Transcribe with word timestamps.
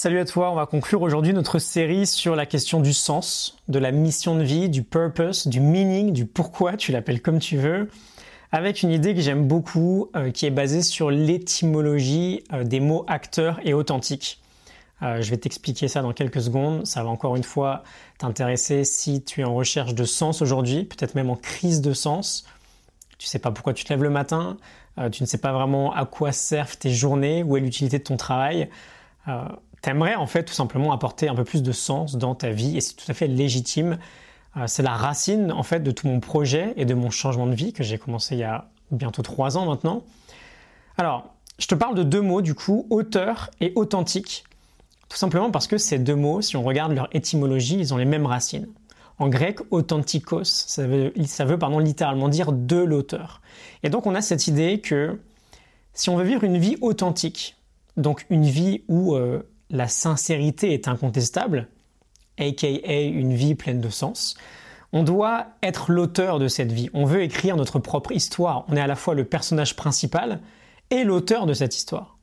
Salut 0.00 0.20
à 0.20 0.24
toi, 0.24 0.52
on 0.52 0.54
va 0.54 0.66
conclure 0.66 1.02
aujourd'hui 1.02 1.32
notre 1.32 1.58
série 1.58 2.06
sur 2.06 2.36
la 2.36 2.46
question 2.46 2.78
du 2.78 2.92
sens, 2.92 3.58
de 3.66 3.80
la 3.80 3.90
mission 3.90 4.36
de 4.36 4.44
vie, 4.44 4.68
du 4.68 4.84
purpose, 4.84 5.48
du 5.48 5.58
meaning, 5.58 6.12
du 6.12 6.24
pourquoi, 6.24 6.76
tu 6.76 6.92
l'appelles 6.92 7.20
comme 7.20 7.40
tu 7.40 7.56
veux, 7.56 7.90
avec 8.52 8.84
une 8.84 8.92
idée 8.92 9.12
que 9.12 9.20
j'aime 9.20 9.48
beaucoup, 9.48 10.08
euh, 10.14 10.30
qui 10.30 10.46
est 10.46 10.52
basée 10.52 10.82
sur 10.82 11.10
l'étymologie 11.10 12.44
euh, 12.52 12.62
des 12.62 12.78
mots 12.78 13.04
acteur 13.08 13.58
et 13.64 13.74
authentique. 13.74 14.40
Euh, 15.02 15.20
je 15.20 15.30
vais 15.30 15.36
t'expliquer 15.36 15.88
ça 15.88 16.00
dans 16.00 16.12
quelques 16.12 16.42
secondes, 16.42 16.86
ça 16.86 17.02
va 17.02 17.08
encore 17.08 17.34
une 17.34 17.42
fois 17.42 17.82
t'intéresser 18.18 18.84
si 18.84 19.24
tu 19.24 19.40
es 19.40 19.44
en 19.44 19.56
recherche 19.56 19.96
de 19.96 20.04
sens 20.04 20.42
aujourd'hui, 20.42 20.84
peut-être 20.84 21.16
même 21.16 21.28
en 21.28 21.34
crise 21.34 21.80
de 21.80 21.92
sens. 21.92 22.44
Tu 23.18 23.26
sais 23.26 23.40
pas 23.40 23.50
pourquoi 23.50 23.74
tu 23.74 23.82
te 23.82 23.92
lèves 23.92 24.04
le 24.04 24.10
matin, 24.10 24.58
tu 25.10 25.24
ne 25.24 25.26
sais 25.26 25.38
pas 25.38 25.52
vraiment 25.52 25.92
à 25.92 26.06
quoi 26.06 26.30
servent 26.30 26.78
tes 26.78 26.90
journées, 26.90 27.42
où 27.42 27.56
est 27.56 27.60
l'utilité 27.60 27.98
de 27.98 28.04
ton 28.04 28.16
travail 28.16 28.68
t'aimerais 29.88 30.16
en 30.16 30.26
fait 30.26 30.44
tout 30.44 30.52
simplement 30.52 30.92
apporter 30.92 31.28
un 31.30 31.34
peu 31.34 31.44
plus 31.44 31.62
de 31.62 31.72
sens 31.72 32.16
dans 32.16 32.34
ta 32.34 32.50
vie 32.50 32.76
et 32.76 32.82
c'est 32.82 32.92
tout 32.92 33.06
à 33.10 33.14
fait 33.14 33.26
légitime. 33.26 33.96
Euh, 34.58 34.64
c'est 34.66 34.82
la 34.82 34.94
racine 34.94 35.50
en 35.50 35.62
fait 35.62 35.80
de 35.80 35.90
tout 35.90 36.06
mon 36.06 36.20
projet 36.20 36.74
et 36.76 36.84
de 36.84 36.92
mon 36.92 37.08
changement 37.08 37.46
de 37.46 37.54
vie 37.54 37.72
que 37.72 37.82
j'ai 37.82 37.96
commencé 37.96 38.34
il 38.34 38.40
y 38.40 38.44
a 38.44 38.68
bientôt 38.90 39.22
trois 39.22 39.56
ans 39.56 39.64
maintenant. 39.64 40.02
Alors, 40.98 41.32
je 41.58 41.66
te 41.66 41.74
parle 41.74 41.94
de 41.94 42.02
deux 42.02 42.20
mots 42.20 42.42
du 42.42 42.54
coup, 42.54 42.86
auteur 42.90 43.48
et 43.62 43.72
authentique. 43.76 44.44
Tout 45.08 45.16
simplement 45.16 45.50
parce 45.50 45.66
que 45.66 45.78
ces 45.78 45.98
deux 45.98 46.16
mots, 46.16 46.42
si 46.42 46.58
on 46.58 46.62
regarde 46.64 46.92
leur 46.92 47.08
étymologie, 47.12 47.78
ils 47.78 47.94
ont 47.94 47.96
les 47.96 48.04
mêmes 48.04 48.26
racines. 48.26 48.68
En 49.18 49.30
grec, 49.30 49.58
authentikos, 49.70 50.44
ça 50.44 50.86
veut, 50.86 51.14
littéralement 51.16 52.28
dire 52.28 52.52
de 52.52 52.76
l'auteur. 52.76 53.40
Et 53.82 53.88
donc 53.88 54.04
on 54.06 54.14
a 54.14 54.20
cette 54.20 54.48
idée 54.48 54.82
que 54.82 55.18
si 55.94 56.10
on 56.10 56.16
veut 56.18 56.24
vivre 56.24 56.44
une 56.44 56.58
vie 56.58 56.76
authentique, 56.82 57.56
donc 57.96 58.26
une 58.28 58.44
vie 58.44 58.82
où 58.88 59.14
euh, 59.14 59.42
la 59.70 59.88
sincérité 59.88 60.72
est 60.72 60.88
incontestable, 60.88 61.68
aka 62.38 62.68
une 62.68 63.34
vie 63.34 63.54
pleine 63.54 63.80
de 63.80 63.90
sens, 63.90 64.36
on 64.92 65.02
doit 65.02 65.48
être 65.62 65.90
l'auteur 65.90 66.38
de 66.38 66.48
cette 66.48 66.72
vie. 66.72 66.88
On 66.94 67.04
veut 67.04 67.22
écrire 67.22 67.56
notre 67.56 67.78
propre 67.78 68.12
histoire. 68.12 68.64
On 68.68 68.76
est 68.76 68.80
à 68.80 68.86
la 68.86 68.96
fois 68.96 69.14
le 69.14 69.24
personnage 69.24 69.76
principal 69.76 70.40
et 70.90 71.04
l'auteur 71.04 71.46
de 71.46 71.52
cette 71.52 71.76
histoire. 71.76 72.16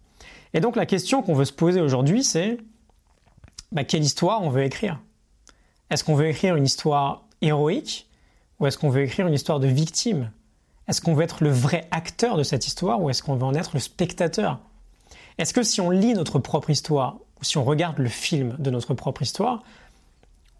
Et 0.53 0.61
donc 0.61 0.75
la 0.75 0.85
question 0.85 1.21
qu'on 1.21 1.35
veut 1.35 1.45
se 1.45 1.53
poser 1.53 1.81
aujourd'hui, 1.81 2.23
c'est 2.23 2.57
bah, 3.71 3.83
quelle 3.83 4.03
histoire 4.03 4.41
on 4.41 4.49
veut 4.49 4.63
écrire? 4.63 4.99
Est-ce 5.91 6.03
qu'on 6.03 6.15
veut 6.15 6.27
écrire 6.27 6.55
une 6.55 6.65
histoire 6.65 7.25
héroïque 7.41 8.09
ou 8.59 8.65
est-ce 8.65 8.77
qu'on 8.77 8.89
veut 8.89 9.03
écrire 9.03 9.27
une 9.27 9.33
histoire 9.33 9.59
de 9.59 9.67
victime? 9.67 10.31
Est-ce 10.87 11.01
qu'on 11.01 11.13
veut 11.13 11.23
être 11.23 11.43
le 11.43 11.51
vrai 11.51 11.87
acteur 11.91 12.37
de 12.37 12.43
cette 12.43 12.65
histoire 12.65 13.01
ou 13.01 13.09
est-ce 13.09 13.21
qu'on 13.21 13.35
veut 13.35 13.43
en 13.43 13.53
être 13.53 13.71
le 13.73 13.79
spectateur? 13.79 14.59
Est-ce 15.37 15.53
que 15.53 15.61
si 15.61 15.81
on 15.81 15.89
lit 15.89 16.13
notre 16.13 16.39
propre 16.39 16.69
histoire 16.69 17.17
si 17.45 17.57
on 17.57 17.63
regarde 17.63 17.99
le 17.99 18.09
film 18.09 18.55
de 18.59 18.69
notre 18.69 18.93
propre 18.93 19.21
histoire, 19.21 19.63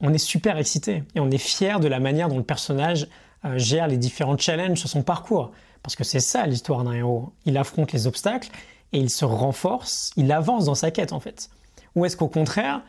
on 0.02 0.14
est 0.14 0.20
super 0.20 0.58
excité 0.58 1.04
et 1.16 1.20
on 1.20 1.32
est 1.32 1.38
fier 1.38 1.80
de 1.80 1.88
la 1.88 2.00
manière 2.00 2.30
dont 2.30 2.38
le 2.38 2.44
personnage 2.44 3.08
euh, 3.46 3.58
gère 3.58 3.88
les 3.88 3.98
différents 3.98 4.38
challenges 4.38 4.80
sur 4.80 4.90
son 4.90 5.04
parcours. 5.04 5.52
Parce 5.82 5.96
que 5.96 6.04
c'est 6.04 6.20
ça 6.20 6.46
l'histoire 6.46 6.84
d'un 6.84 6.94
héros. 6.94 7.34
Il 7.46 7.58
affronte 7.58 7.92
les 7.92 8.08
obstacles 8.08 8.50
et 8.92 9.00
il 9.00 9.10
se 9.10 9.26
renforce, 9.26 10.12
il 10.16 10.32
avance 10.32 10.66
dans 10.66 10.76
sa 10.76 10.92
quête 10.92 11.14
en 11.14 11.20
fait. 11.20 11.50
Ou 11.96 12.06
est-ce 12.06 12.18
qu'au 12.18 12.28
contraire, 12.28 12.82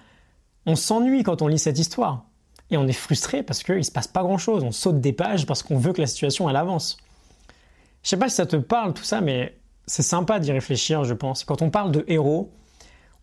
on 0.67 0.77
s'ennuie 0.77 1.23
quand 1.23 1.43
on 1.43 1.49
lit 1.49 1.59
cette 1.59 1.79
histoire 1.79 2.25
et 2.71 2.77
on 2.77 2.87
est 2.87 2.93
frustré 2.93 3.43
parce 3.43 3.63
qu'il 3.63 3.77
ne 3.77 3.83
se 3.83 3.93
passe 3.93 4.09
pas 4.09 4.23
grand-chose, 4.23 4.65
on 4.65 4.73
saute 4.73 5.01
des 5.01 5.13
pages 5.13 5.47
parce 5.47 5.63
qu'on 5.63 5.79
veut 5.79 5.93
que 5.93 6.01
la 6.01 6.07
situation 6.07 6.51
elle 6.51 6.57
avance. 6.57 6.97
Je 8.03 8.11
sais 8.11 8.17
pas 8.17 8.29
si 8.29 8.37
ça 8.37 8.47
te 8.47 8.57
parle 8.57 8.95
tout 8.95 9.05
ça, 9.05 9.21
mais 9.21 9.57
c'est 9.87 10.03
sympa 10.03 10.39
d'y 10.39 10.53
réfléchir, 10.53 11.05
je 11.05 11.15
pense. 11.15 11.45
Quand 11.45 11.63
on 11.63 11.71
parle 11.71 11.93
de 11.93 12.05
héros, 12.09 12.53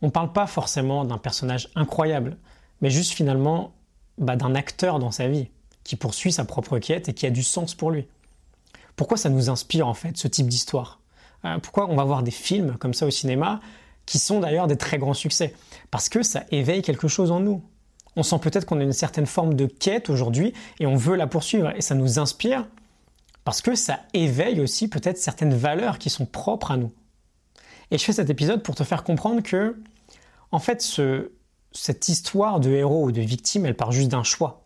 on 0.04 0.08
ne 0.08 0.12
parle 0.12 0.34
pas 0.34 0.48
forcément 0.48 1.06
d'un 1.06 1.18
personnage 1.18 1.70
incroyable, 1.76 2.36
mais 2.82 2.90
juste 2.90 3.14
finalement 3.14 3.72
bah, 4.18 4.36
d'un 4.36 4.54
acteur 4.54 5.00
dans 5.00 5.12
sa 5.12 5.30
vie, 5.30 5.48
qui 5.86 5.96
poursuit 5.96 6.34
sa 6.34 6.44
propre 6.44 6.78
quête 6.78 7.08
et 7.08 7.14
qui 7.14 7.26
a 7.26 7.30
du 7.30 7.42
sens 7.42 7.74
pour 7.74 7.90
lui. 7.90 8.06
Pourquoi 8.98 9.16
ça 9.16 9.30
nous 9.30 9.50
inspire 9.50 9.88
en 9.88 9.94
fait 9.94 10.18
ce 10.18 10.28
type 10.28 10.48
d'histoire? 10.48 11.00
Euh, 11.46 11.58
Pourquoi 11.58 11.90
on 11.90 11.96
va 11.96 12.04
voir 12.04 12.22
des 12.22 12.32
films 12.32 12.76
comme 12.80 12.94
ça 12.94 13.06
au 13.06 13.12
cinéma, 13.12 13.62
qui 14.06 14.20
sont 14.20 14.42
d'ailleurs 14.42 14.68
des 14.68 14.76
très 14.76 14.98
grands 14.98 15.14
succès? 15.14 15.56
Parce 15.90 16.10
que 16.10 16.22
ça 16.22 16.44
éveille 16.52 16.82
quelque 16.82 17.08
chose 17.08 17.32
en 17.32 17.40
nous. 17.40 17.64
On 18.18 18.24
sent 18.24 18.40
peut-être 18.40 18.66
qu'on 18.66 18.82
a 18.82 18.84
une 18.84 18.92
certaine 18.92 19.26
forme 19.26 19.54
de 19.54 19.68
quête 19.68 20.10
aujourd'hui 20.10 20.54
et 20.82 20.86
on 20.86 20.98
veut 20.98 21.16
la 21.16 21.28
poursuivre 21.28 21.72
et 21.78 21.82
ça 21.82 21.96
nous 21.96 22.20
inspire 22.20 22.68
parce 23.46 23.62
que 23.62 23.74
ça 23.74 24.02
éveille 24.14 24.60
aussi 24.60 24.90
peut-être 24.90 25.18
certaines 25.18 25.56
valeurs 25.56 25.98
qui 25.98 26.10
sont 26.10 26.26
propres 26.26 26.72
à 26.72 26.78
nous. 26.78 26.92
Et 27.92 27.98
je 27.98 28.04
fais 28.04 28.14
cet 28.14 28.30
épisode 28.30 28.64
pour 28.64 28.76
te 28.76 28.84
faire 28.84 29.04
comprendre 29.04 29.42
que 29.42 29.82
en 30.52 30.60
fait, 30.60 30.82
cette 31.72 32.10
histoire 32.10 32.60
de 32.60 32.70
héros 32.70 33.06
ou 33.06 33.12
de 33.12 33.22
victime, 33.22 33.66
elle 33.66 33.76
part 33.76 33.92
juste 33.92 34.10
d'un 34.10 34.24
choix. 34.24 34.66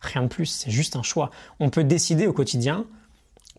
Rien 0.00 0.22
de 0.22 0.28
plus, 0.28 0.46
c'est 0.46 0.70
juste 0.70 0.94
un 0.94 1.02
choix. 1.02 1.30
On 1.58 1.70
peut 1.70 1.84
décider 1.84 2.26
au 2.26 2.34
quotidien 2.34 2.84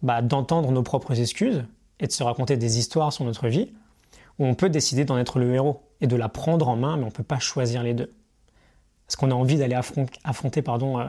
bah, 0.04 0.22
d'entendre 0.22 0.72
nos 0.72 0.84
propres 0.84 1.20
excuses 1.20 1.66
et 2.00 2.06
de 2.06 2.12
se 2.12 2.22
raconter 2.22 2.58
des 2.58 2.78
histoires 2.78 3.12
sur 3.12 3.26
notre 3.26 3.48
vie, 3.48 3.72
ou 4.38 4.46
on 4.46 4.54
peut 4.54 4.70
décider 4.70 5.04
d'en 5.04 5.18
être 5.18 5.40
le 5.40 5.54
héros 5.56 5.82
et 6.00 6.06
de 6.06 6.16
la 6.16 6.30
prendre 6.30 6.68
en 6.70 6.76
main, 6.76 6.96
mais 6.96 7.04
on 7.04 7.08
ne 7.08 7.12
peut 7.12 7.24
pas 7.24 7.40
choisir 7.40 7.82
les 7.82 7.96
deux. 7.96 8.14
Est-ce 9.10 9.18
qu'on 9.18 9.32
a 9.32 9.34
envie 9.34 9.58
d'aller 9.58 9.76
affronter, 10.24 10.62
pardon, 10.62 11.00
euh, 11.00 11.08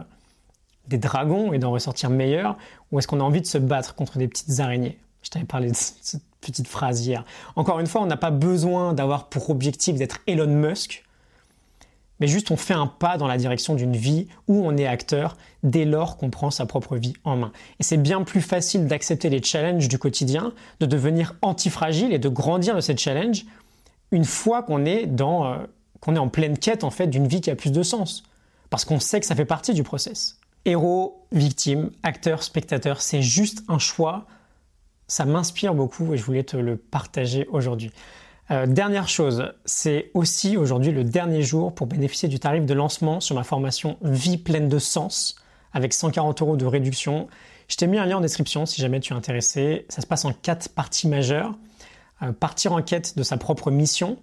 des 0.86 0.96
dragons 0.96 1.52
et 1.52 1.58
d'en 1.58 1.72
ressortir 1.72 2.08
meilleur, 2.08 2.56
ou 2.90 2.98
est-ce 2.98 3.06
qu'on 3.06 3.20
a 3.20 3.24
envie 3.24 3.42
de 3.42 3.46
se 3.46 3.58
battre 3.58 3.94
contre 3.94 4.16
des 4.16 4.28
petites 4.28 4.60
araignées? 4.60 4.98
Je 5.20 5.28
t'avais 5.28 5.44
parlé 5.44 5.70
de 5.70 5.76
petite 6.50 6.68
phrase 6.68 7.06
hier. 7.06 7.24
Encore 7.56 7.80
une 7.80 7.86
fois, 7.86 8.02
on 8.02 8.06
n'a 8.06 8.16
pas 8.16 8.30
besoin 8.30 8.92
d'avoir 8.92 9.28
pour 9.28 9.50
objectif 9.50 9.96
d'être 9.96 10.18
Elon 10.26 10.46
Musk, 10.46 11.04
mais 12.20 12.26
juste 12.26 12.50
on 12.50 12.56
fait 12.56 12.74
un 12.74 12.86
pas 12.86 13.16
dans 13.16 13.26
la 13.26 13.36
direction 13.36 13.74
d'une 13.74 13.96
vie 13.96 14.26
où 14.48 14.66
on 14.66 14.76
est 14.76 14.86
acteur 14.86 15.36
dès 15.62 15.84
lors 15.84 16.16
qu'on 16.16 16.30
prend 16.30 16.50
sa 16.50 16.66
propre 16.66 16.96
vie 16.96 17.14
en 17.24 17.36
main. 17.36 17.52
Et 17.78 17.82
c'est 17.82 17.96
bien 17.96 18.22
plus 18.22 18.40
facile 18.40 18.86
d'accepter 18.86 19.28
les 19.28 19.42
challenges 19.42 19.88
du 19.88 19.98
quotidien, 19.98 20.52
de 20.80 20.86
devenir 20.86 21.34
antifragile 21.42 22.12
et 22.12 22.18
de 22.18 22.28
grandir 22.28 22.74
de 22.74 22.80
ces 22.80 22.96
challenges 22.96 23.44
une 24.10 24.24
fois 24.24 24.62
qu'on 24.62 24.84
est 24.84 25.06
dans 25.06 25.46
euh, 25.46 25.58
qu'on 26.00 26.16
est 26.16 26.20
en 26.20 26.28
pleine 26.28 26.58
quête 26.58 26.84
en 26.84 26.90
fait 26.90 27.06
d'une 27.06 27.26
vie 27.26 27.40
qui 27.40 27.50
a 27.50 27.56
plus 27.56 27.72
de 27.72 27.82
sens 27.82 28.22
parce 28.70 28.84
qu'on 28.84 29.00
sait 29.00 29.20
que 29.20 29.26
ça 29.26 29.34
fait 29.34 29.44
partie 29.44 29.74
du 29.74 29.82
process. 29.82 30.38
Héros, 30.64 31.24
victime, 31.32 31.90
acteur, 32.02 32.42
spectateur, 32.42 33.00
c'est 33.00 33.22
juste 33.22 33.62
un 33.68 33.78
choix 33.78 34.26
ça 35.08 35.24
m'inspire 35.24 35.74
beaucoup 35.74 36.14
et 36.14 36.16
je 36.16 36.22
voulais 36.22 36.44
te 36.44 36.56
le 36.56 36.76
partager 36.76 37.46
aujourd'hui. 37.50 37.90
Euh, 38.50 38.66
dernière 38.66 39.08
chose, 39.08 39.52
c'est 39.64 40.10
aussi 40.14 40.56
aujourd'hui 40.56 40.92
le 40.92 41.04
dernier 41.04 41.42
jour 41.42 41.74
pour 41.74 41.86
bénéficier 41.86 42.28
du 42.28 42.38
tarif 42.38 42.64
de 42.64 42.74
lancement 42.74 43.20
sur 43.20 43.34
ma 43.34 43.44
formation 43.44 43.98
Vie 44.02 44.38
pleine 44.38 44.68
de 44.68 44.78
sens 44.78 45.36
avec 45.72 45.92
140 45.92 46.40
euros 46.40 46.56
de 46.56 46.64
réduction. 46.64 47.28
Je 47.68 47.76
t'ai 47.76 47.86
mis 47.86 47.98
un 47.98 48.06
lien 48.06 48.18
en 48.18 48.20
description 48.20 48.64
si 48.64 48.80
jamais 48.80 49.00
tu 49.00 49.12
es 49.12 49.16
intéressé. 49.16 49.84
Ça 49.88 50.00
se 50.00 50.06
passe 50.06 50.24
en 50.24 50.32
quatre 50.32 50.70
parties 50.70 51.08
majeures. 51.08 51.54
Euh, 52.22 52.32
partir 52.32 52.72
en 52.72 52.82
quête 52.82 53.16
de 53.16 53.22
sa 53.22 53.36
propre 53.36 53.70
mission. 53.70 54.18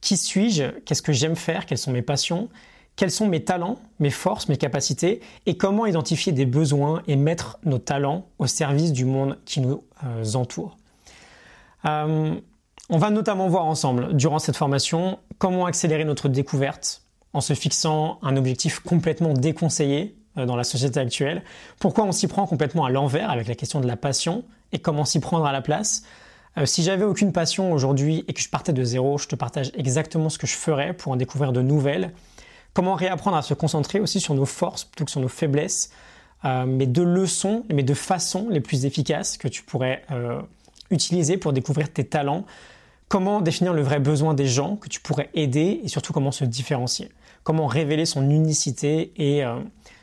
Qui 0.00 0.16
suis-je? 0.16 0.80
Qu'est-ce 0.80 1.02
que 1.02 1.12
j'aime 1.12 1.36
faire? 1.36 1.66
Quelles 1.66 1.78
sont 1.78 1.92
mes 1.92 2.02
passions? 2.02 2.48
Quels 2.98 3.12
sont 3.12 3.28
mes 3.28 3.44
talents, 3.44 3.78
mes 4.00 4.10
forces, 4.10 4.48
mes 4.48 4.56
capacités 4.56 5.20
et 5.46 5.56
comment 5.56 5.86
identifier 5.86 6.32
des 6.32 6.44
besoins 6.44 7.02
et 7.06 7.14
mettre 7.14 7.58
nos 7.64 7.78
talents 7.78 8.26
au 8.40 8.48
service 8.48 8.92
du 8.92 9.04
monde 9.04 9.38
qui 9.44 9.60
nous 9.60 9.84
euh, 10.04 10.34
entoure. 10.34 10.76
Euh, 11.84 12.34
on 12.90 12.98
va 12.98 13.10
notamment 13.10 13.48
voir 13.48 13.66
ensemble, 13.66 14.16
durant 14.16 14.40
cette 14.40 14.56
formation, 14.56 15.20
comment 15.38 15.66
accélérer 15.66 16.04
notre 16.04 16.28
découverte 16.28 17.04
en 17.34 17.40
se 17.40 17.54
fixant 17.54 18.18
un 18.22 18.36
objectif 18.36 18.80
complètement 18.80 19.32
déconseillé 19.32 20.16
euh, 20.36 20.44
dans 20.44 20.56
la 20.56 20.64
société 20.64 20.98
actuelle, 20.98 21.44
pourquoi 21.78 22.04
on 22.04 22.12
s'y 22.12 22.26
prend 22.26 22.48
complètement 22.48 22.84
à 22.84 22.90
l'envers 22.90 23.30
avec 23.30 23.46
la 23.46 23.54
question 23.54 23.80
de 23.80 23.86
la 23.86 23.96
passion 23.96 24.42
et 24.72 24.80
comment 24.80 25.04
s'y 25.04 25.20
prendre 25.20 25.46
à 25.46 25.52
la 25.52 25.62
place? 25.62 26.02
si 26.64 26.82
j'avais 26.82 27.04
aucune 27.04 27.30
passion 27.30 27.70
aujourd'hui 27.72 28.24
et 28.26 28.32
que 28.32 28.40
je 28.40 28.48
partais 28.48 28.72
de 28.72 28.82
zéro, 28.82 29.16
je 29.16 29.28
te 29.28 29.36
partage 29.36 29.70
exactement 29.76 30.28
ce 30.28 30.38
que 30.38 30.48
je 30.48 30.56
ferais 30.56 30.92
pour 30.92 31.12
en 31.12 31.16
découvrir 31.16 31.52
de 31.52 31.62
nouvelles 31.62 32.12
Comment 32.74 32.94
réapprendre 32.94 33.36
à 33.36 33.42
se 33.42 33.54
concentrer 33.54 34.00
aussi 34.00 34.20
sur 34.20 34.34
nos 34.34 34.44
forces 34.44 34.84
plutôt 34.84 35.04
que 35.04 35.10
sur 35.10 35.20
nos 35.20 35.28
faiblesses, 35.28 35.90
euh, 36.44 36.64
mais 36.66 36.86
de 36.86 37.02
leçons, 37.02 37.64
mais 37.72 37.82
de 37.82 37.94
façons 37.94 38.48
les 38.48 38.60
plus 38.60 38.84
efficaces 38.84 39.36
que 39.36 39.48
tu 39.48 39.62
pourrais 39.62 40.02
euh, 40.10 40.40
utiliser 40.90 41.36
pour 41.36 41.52
découvrir 41.52 41.92
tes 41.92 42.04
talents? 42.04 42.44
Comment 43.08 43.40
définir 43.40 43.72
le 43.72 43.82
vrai 43.82 44.00
besoin 44.00 44.34
des 44.34 44.46
gens 44.46 44.76
que 44.76 44.88
tu 44.88 45.00
pourrais 45.00 45.30
aider 45.34 45.80
et 45.82 45.88
surtout 45.88 46.12
comment 46.12 46.30
se 46.30 46.44
différencier? 46.44 47.10
Comment 47.42 47.66
révéler 47.66 48.04
son 48.04 48.28
unicité 48.30 49.12
et 49.16 49.44
euh, 49.44 49.58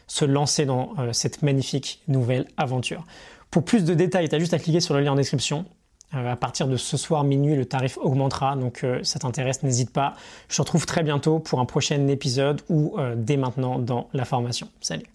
se 0.08 0.26
lancer 0.26 0.66
dans 0.66 0.94
cette 1.14 1.42
magnifique 1.44 2.02
nouvelle 2.08 2.48
aventure? 2.58 3.06
Pour 3.52 3.64
plus 3.64 3.86
de 3.86 3.94
détails, 3.94 4.28
tu 4.28 4.36
as 4.36 4.40
juste 4.40 4.54
à 4.54 4.60
cliquer 4.60 4.82
sur 4.82 4.96
le 4.96 5.02
lien 5.02 5.14
en 5.14 5.16
description. 5.16 5.66
Euh, 6.13 6.31
à 6.31 6.36
partir 6.36 6.68
de 6.68 6.78
ce 6.78 6.98
soir 6.98 7.24
minuit, 7.24 7.56
le 7.56 7.66
tarif 7.66 7.98
augmentera, 7.98 8.56
donc 8.56 8.84
euh, 8.84 9.00
ça 9.04 9.19
t'intéresse, 9.19 9.63
n'hésite 9.63 9.92
pas. 9.92 10.13
Je 10.50 10.56
te 10.56 10.62
retrouve 10.62 10.86
très 10.86 11.04
bientôt 11.04 11.40
pour 11.40 11.60
un 11.60 11.66
prochain 11.66 12.07
épisode 12.07 12.62
ou 12.69 12.96
euh, 12.98 13.16
dès 13.18 13.38
maintenant 13.38 13.80
dans 13.80 14.07
la 14.13 14.25
formation. 14.25 14.68
Salut 14.81 15.15